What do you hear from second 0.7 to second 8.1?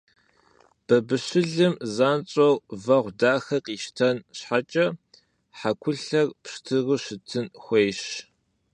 Бабыщылым занщӀэу вэгъу дахэ къищтэн щхьэкӀэ, хьэкулъэр пщтыру щытын хуейщ.